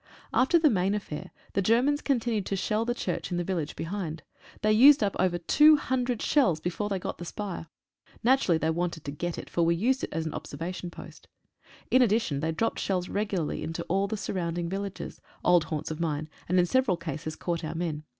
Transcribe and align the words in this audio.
After 0.33 0.57
the 0.57 0.71
main 0.71 0.95
affair, 0.95 1.29
the 1.53 1.61
Germans 1.61 2.01
continued 2.01 2.47
to 2.47 2.55
shell 2.55 2.85
the 2.85 2.95
church 2.95 3.29
in 3.29 3.37
the 3.37 3.43
vil 3.43 3.57
lage 3.57 3.75
behind. 3.75 4.23
They 4.63 4.73
used 4.73 5.03
up 5.03 5.15
over 5.19 5.37
200 5.37 6.23
shells 6.23 6.59
before 6.59 6.89
they 6.89 6.97
got 6.97 7.19
the 7.19 7.25
spire. 7.25 7.67
Naturally 8.23 8.57
they 8.57 8.71
wanted 8.71 9.05
to 9.05 9.11
get 9.11 9.37
it, 9.37 9.47
for 9.47 9.61
we 9.61 9.75
used 9.75 10.03
it 10.03 10.11
as 10.11 10.25
an 10.25 10.33
observation 10.33 10.89
post. 10.89 11.27
In 11.91 12.01
addition 12.01 12.39
they 12.39 12.51
dropped 12.51 12.79
shells 12.79 13.09
regularly 13.09 13.61
into 13.61 13.83
all 13.83 14.07
the 14.07 14.17
surrounding 14.17 14.67
villages— 14.69 15.21
old 15.45 15.65
haunts 15.65 15.91
of 15.91 15.99
mine, 15.99 16.27
and 16.49 16.57
in 16.57 16.65
several 16.65 16.97
cases 16.97 17.35
caught 17.35 17.63
our 17.63 17.75
men. 17.75 18.03